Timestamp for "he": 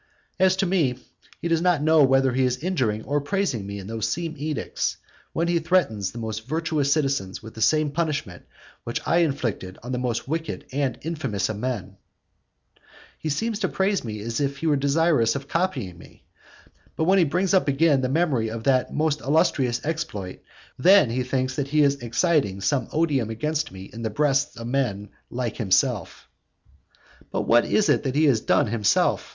1.43-1.47, 2.33-2.43, 5.47-5.59, 13.19-13.29, 14.57-14.65, 17.19-17.23, 21.11-21.21, 21.67-21.83, 28.15-28.25